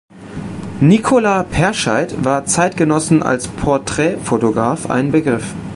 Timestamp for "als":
3.21-3.47